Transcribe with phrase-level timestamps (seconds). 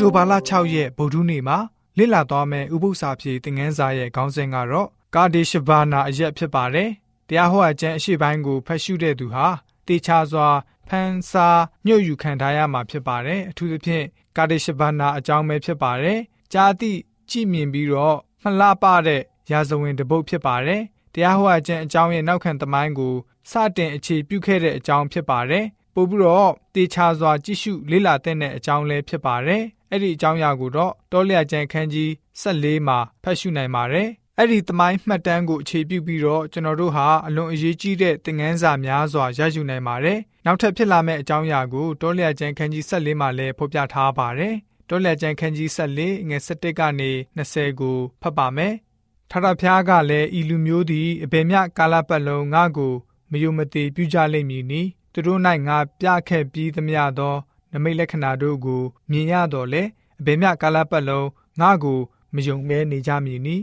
[0.00, 1.58] တိုဘာလ6ရက်ဗုဒ္ဓနေ့မှာ
[1.98, 6.90] လည်လာသွားမယ့်ဥပုသ္စာပြေသင်ငန်းစာရဲ့ခေါင်းစဉ်ကတော့ကာဒေရှဘာနာအရက်ဖြစ်ပါတယ်။
[7.28, 9.46] တရားဟောအကျမ်းအရှိပိုင်းကိုဖတ်ရှုတဲ့သူဟာ
[9.86, 10.48] တေချာစွာ
[10.88, 11.48] ဖန်စာ
[11.86, 14.04] ညှို့ယူခံထားရမှာဖြစ်ပါတယ်။အထူးသဖြင့်
[14.36, 16.18] ကာဒေရှဘာနာအကြောင်းပဲဖြစ်ပါတယ်။
[16.52, 16.92] ကြာတိ
[17.30, 20.82] ကြည့်မြင်ပြီးတော့မလှပတဲ့ရာဇဝင်တပုတ်ဖြစ်ပါတယ်။
[21.14, 23.14] တရားဟောအကျမ်းအကြောင်းရဲ့နောက်ခံသမိုင်းကို
[23.50, 32.10] စတင်အခြေပြုခဲ့တဲ့အကြောင်းဖြစ်ပါတယ်။ပို့ပြီးတော့တေချာစွာကြည့်ရှုလေ့လာတဲ့အကြောင်းလည်းဖြစ်ပါတယ်။ အဲ့ဒီအကြောင်းအရာကိုတော့တောလျာကျန်ခန်းကြီး
[32.42, 44.54] 14မှာဖတ်ရှုနိုင်ပါတယ်။အဲ့ဒီသမိုင်းမှတ်တမ်းကိုအခြေပြုပြီးတော့ကျွန်တော်တို့ဟာအလွန်အရေးကြီးတဲ့သင်ခန်းစာများစွာရယူနိုင်ပါတယ်။နောက်ထပ်ဖြစ်လာမယ့်အကြောင်းအရာကိုတောလျာကျန်ခန်းကြီး14မှာလည်းဖော်ပြထားပါတယ်။
[44.88, 48.74] တောလျာကျန်ခန်းကြီး14ငွေ17ကနေ20ကိုဖတ်ပါမယ်။
[49.30, 52.94] ထထဖျားကလည်းဤလူမျိုးသည်အဘယ်မျှကာလပတ်လုံးငါ့ကို
[53.30, 57.36] မယုံမသိပြုကြလိမ့်မည်နီသူတို့၌ငါပြခဲ့ပြီးသမျှသော
[57.72, 59.82] နမိတ်လက္ခဏာတို့ကို မြင်ရတော့လေ
[60.20, 61.28] အဘယ်မျှကာလပတ်လုံး
[61.60, 62.00] ငါကို
[62.34, 63.56] မယုံမဲနေကြမည်နီ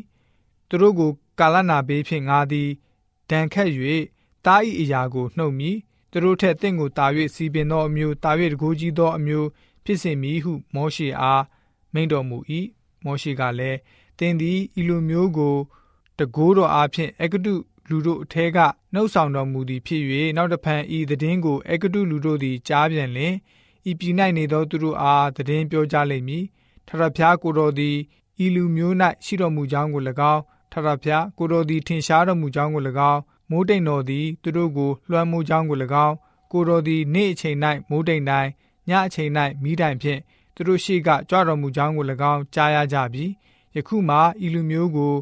[0.70, 2.70] သူတို့ကို ကာလနာပေးဖြင့်ငါသည်
[3.30, 3.70] ဒဏ်ခတ်၍
[4.45, 5.78] တားဤအရာကိုနှုတ်မည်
[6.12, 9.47] သူတို့ထက်တင့်ကိုတာ၍စီပင်သောအမျိုးတာ၍တကူကြီးသောအမျိုး
[9.86, 11.44] ဖြစ်စေမည်ဟု မောရှေအား
[11.94, 12.38] မိန့်တော်မူ၏
[13.06, 13.80] မောရှေကလည်း
[14.19, 15.56] တင်းသည်ဤလိုမျိုးကို
[16.19, 17.53] တကိုးတော်အားဖြင့်အကတု
[17.90, 18.58] လူတို့အထဲက
[18.94, 20.03] နှုတ်ဆောင်တော်မူသည်ဖြစ်၍
[20.36, 23.36] နောက်တဖန်ဤသတင်းကိုအကတုလူတို့သည်ကြားပြန်လျင်
[23.89, 26.44] ဤပြည်၌နေသောသူတို့အားသတင်းပြောကြလိမ့်မည်
[26.88, 27.95] ထထဖျားကိုတော်သည်
[28.45, 30.02] ဤလူမျိုး၌ရှိတော်မူကြောင်းကို၎
[30.33, 30.41] င်း
[30.72, 36.16] ထထဖျားကိုတော်သည်ထင်ရှားတော်မူကြောင်းကို၎င်းမိုးတိမ်တော်သည်သူတို့ကိုလွှမ်းမိုးကြောင်းကို၎င်း
[36.52, 37.58] ကိုတော်သည်နေ့အချိန်၌
[37.89, 38.50] မိုးတိမ်တိုင်း
[38.89, 39.31] ညအချိန်၌
[39.63, 40.19] မိတိုင်ဖြင့်
[40.56, 43.25] သူတို့ရှိကကြွတော်မူကြောင်းကို၎င်းကြားရကြပြီ
[43.75, 45.13] ယခုမှဤလူမျိုးကို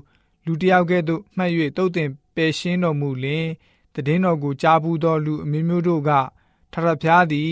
[0.45, 3.47] လူတယောက်ကဲ့သို့မှတ်၍တုတ်တင်ပယ်ရှင်းတော်မူလင်
[3.93, 6.11] တည်င်းတော်ကိုကြားဘူးသောလူအမျိုးမျိုးတို့က
[6.73, 7.51] ထထဖျားသည်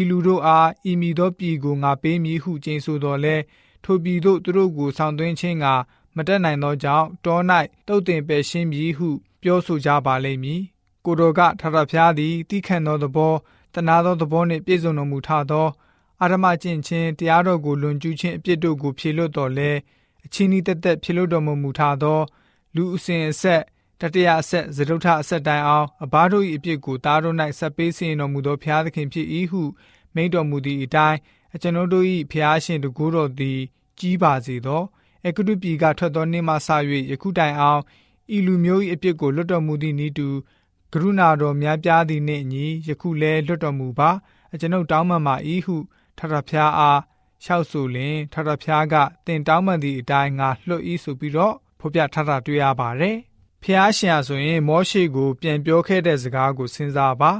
[0.00, 3.36] ဤလူတို့အားဤမိသောပြည်ကိုငါပေးမည်ဟုကျိန်ဆိုတော်လဲ
[3.84, 5.66] ထိုပြည်သို့သူတို့ကိုဆောင်သွင်းခြင်းက
[6.16, 7.38] မတက်နိုင်သောကြောင့်တော၌
[7.88, 9.08] တုတ်တင်ပယ်ရှင်းပြီးဟု
[9.42, 10.62] ပြောဆိုကြပါလိမ့်မည်
[11.04, 13.34] ကိုတော်ကထထဖျားသည်တိခန့်သောသဘော
[13.74, 15.68] တနာသောသဘောနှင့်ပြည့်စုံတော်မူထသော
[16.20, 19.70] အာရမကျင့်ခြင်းတရားတော်ကိုလွန်ကျူးခြင်းအပြစ်တို့ကိုဖြေလွတ်တော်လဲ
[20.24, 22.20] အချင်းဤတက်တက်ဖြေလွတ်တော်မူထသော
[22.74, 23.62] လူအစဉ်အဆက်
[24.02, 29.62] တတရာအဆက်ဇဒုထအဆက်တိုင်အောင်အဘတို့၏အပြစ်ကိုသားတို့၌ဆက်ပေးစီရင်တော်မူသောဖျားသခင်ဖြစ်၏ဟု
[30.14, 31.18] မိန့်တော်မူသည့်အတိုင်း
[31.54, 33.58] အကျွန်ုပ်တို့၏ဖျားရှင်တကူတော်သည်
[33.98, 34.82] ကြီးပါစေသော
[35.26, 36.68] အကတုပြည်ကထွက်သောနေ့မှစ၍
[37.10, 37.80] ယခုတိုင်အောင်
[38.36, 40.28] ဤလူမျိုး၏အပြစ်ကိုလွတ်တော်မူသည့်ဤတူ
[40.92, 44.10] ကရုဏာတော်များပြားသည်နှင့်အညီယခုလည်းလွတ်တော်မူပါ
[44.52, 45.34] အကျွန်ုပ်တောင်းပန်ပါ၏
[45.66, 45.76] ဟု
[46.18, 47.00] ထထဖျားအား
[47.44, 48.94] လျှောက်ဆိုလင်ထထဖျားက
[49.26, 53.16] တင်တောင်းပန်သည့်အတိုင်းငါလွတ်၏ဆိုပြီးတော့ဖော်ပြထထတွေ့ရပါတယ်
[53.64, 57.32] ဖျားရှင်ဆိုရင် မောရှေကို ပြန်ပြောခဲ့တဲ့စကားကိုစဉ်းစားပါ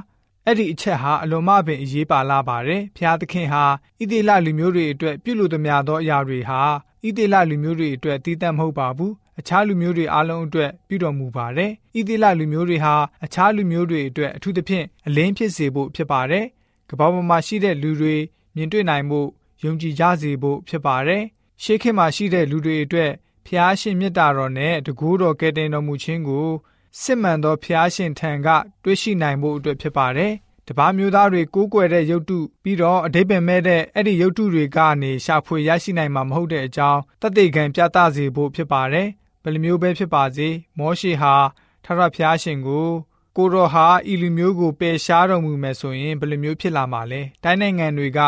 [0.47, 3.65] အဲ့ဒီအချက်ဟာအလွန်မှပင်အရေးပါလာပါတယ်ဖျားသခင်ဟာ
[4.01, 6.61] ဣသေလလူမျိုးတွေအတွက်ပြုလို့သမျှသောအရာတွေဟာ
[7.07, 12.95] ဣသေလလူမျိုးတွေအတွက်တည်တံ့မဟုတ်ပါဘူးအခြားလူမျိုးတွေအားလုံးအတွက်ပြုတော်မူပါတယ်ဣသေလလူမျိုးတွေဟာ
[13.25, 16.47] အခြားလူမျိုးတွေအတွက်အထူးသဖြင့်အလင်းဖြစ်စေဖို့ဖြစ်ပါတယ်
[16.91, 18.17] ကမ္ဘာပေါ်မှာရှိတဲ့လူတွေ
[18.55, 19.29] မြင်တွေ့နိုင်ဖို့
[19.65, 21.23] ယုံကြည်ကြစေဖို့ဖြစ်ပါတယ်
[21.63, 23.11] ရှေးခေတ်မှာရှိတဲ့လူတွေအတွက်
[23.47, 26.49] ဖျားရှင်မြတ်တာတော်နဲ့တကူတော်ကယ်တင်တော်မူခြင်းကို
[27.01, 28.49] စစ်မှန်သောဖျားရှင်ထံက
[28.83, 30.33] တွေ့ရှိနိုင်ဖို့အတွက်ဖြစ်ပါတယ်။
[30.69, 39.09] တပားမျိုးသားတွေကိုးကွယ်တဲ့ရုပ်တုပြီးတော့အတိပ္ပယ်မဲ့တဲ့အဲ့ဒီရုပ်တုတွေကနေရှာဖွေရရှိနိုင်မှာမဟုတ်တဲ့အကြောင်းတသက်ခံပြသစေဖို့ဖြစ်ပါတယ်။
[39.43, 40.49] ဘယ်လိုမျိုးပဲဖြစ်ပါစေ
[40.79, 41.35] မောရှေဟာ
[41.85, 42.89] ထထဖျားရှင်ကို
[43.37, 48.21] ကိုတော်ဟာဤလူမျိုးကိုပယ်ရှားတော်မူမယ်ဆိုရင်ဘယ်လိုမျိုးဖြစ်လာမှာလဲ။တိုင်းနိုင်ငံတွေက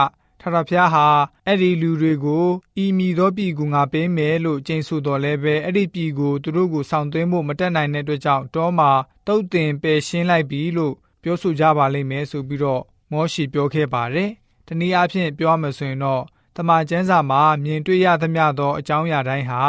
[0.44, 1.06] ထာဝရဘုရားဟာ
[1.46, 2.46] အဲ့ဒီလူတွေကို
[2.84, 8.90] ဤမီသောပြည်ကိုငါပေးမယ်လို့ကျိန်ဆိုတော်လဲပဲအဲ့ဒီပြည်ကိုသူတို့ကိုဆောင်သွင်းဖို့မတက်နိုင်တဲ့အတွက်ကြောင့်တောမှာ
[9.26, 14.30] တုတ်တင်ပယ်ရှင်းလိုက်ပြီလို့ပြောဆိုကြပါလိမ့်မယ်ဆိုပြီးတော့မောရှိပြောခဲ့ပါတယ်။
[14.66, 16.22] တနည်းအားဖြင့်ပြောမှဆိုရင်တော့
[16.56, 19.62] တမန်ကျမ်းစာမှာမြင်တွေ့ရသမျှသောအကြောင်းအရာတိုင်းဟာ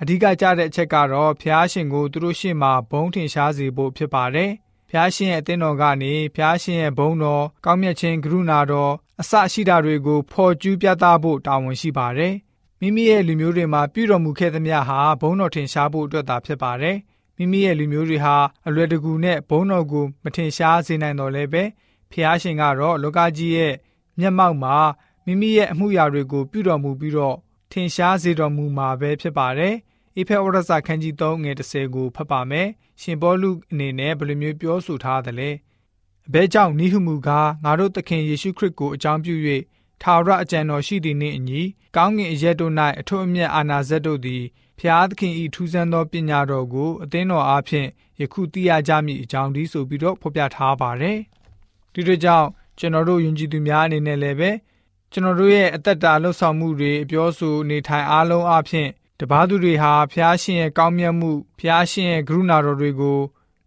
[0.00, 4.50] အဓိကကျတဲ့အချက်ကတော့ဖျားရှင်ကိုသူတို့ရှေ့မှာဘုံထင်ရှားစေဖို့ဖြစ်ပါတယ်။
[4.90, 12.34] ဖျားရှင်ရဲ့အသင်းတော်ကနေဖျားရှင်ရဲ့ဘုန်းတော်ကောင်းမြတ်ခြင်းကရုဏာတော်အစရှိတာတွေကိုဖော်ကျူးပြသဖို့တာဝန်ရှိပါတယ်။
[12.80, 16.96] မိမိရဲ့လူမျိုးတွေမှာပြုတော်မူခဲ့သမျှဟာဘုန်းတော်ထင်ရှားဖို့အတွက်သာဖြစ်ပါတယ်။
[17.36, 18.36] မိမိရဲ့လူမျိုးတွေဟာ
[18.66, 21.62] အလွယ်တကူနဲ့ဘုန်းတော်ကိုမထင်ရှားစေနိုင်တော့လည်းပဲ
[22.10, 23.74] ဖျားရှင်ကတော့လောကကြီးရဲ့
[24.18, 24.76] မျက်မှောက်မှာ
[25.26, 27.36] မိမိရဲ့အမှုရာတွေကိုပြုတော်မူပြီးတော့
[27.72, 29.74] ထင်ရှားစေတော်မူမှာပဲဖြစ်ပါတယ်။
[30.20, 32.68] အေဖဲဩရစာခန်းကြီး3ငွေ30ကိုဖတ်ပါမယ်။
[33.00, 35.50] ရှင်ပေါလုအနေနဲ့ဘယ်လိုမျိုးပြောဆိုထားသလဲ။
[36.28, 39.34] အဘဲကြောင့်နိဟုမူကားငါတို့သခင်ယေရှုခရစ်ကိုအကြောင်းပြု၍
[40.02, 41.62] ထာဝရအကြံတော်ရှိသည်နှင့်အညီ
[41.96, 44.42] ကောင်းကင်အရက်တို့၌အထွတ်အမြတ်အာနာဇက်တို့သည်
[44.78, 47.88] ဖျားသခင်ဤထူးဆန်းသောပညာတော်ကိုအသင်းတော်အားဖြင့်
[48.20, 51.18] ယခုသိရကြမည်အကြောင်းဒီဆိုပြီးတော့ဖော်ပြထားပါတယ်။
[51.94, 54.50] ဒီတို့ကြောင့်ကျွန်တော်တို့ယဉ်ကျေးသူများအနေနဲ့လည်းပဲ
[55.12, 58.88] ကျွန်တော်တို့ရဲ့အသက်တာလှုပ်ဆောင်မှုတွေအပြောဆိုနေထိုင်အားလုံးအပြင်
[59.20, 63.18] တပားသူတွေဟာဖျားရှင်ရဲ့ကောင်းမြတ်မှုဖျားရှင်ရဲ့ကရုဏာတော်တွေကို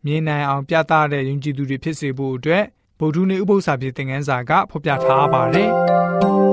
[0.05, 2.63] မြင်နိုင်အောင်ပြသတဲ့ယုံကြည်သူတွေဖြစ်စေဖို့အတွက်
[3.00, 5.69] ဗုဒ္ဓနည်းဥပုသ္စာပြေသင်ခန်းစာကဖော်ပြထားပါတယ်။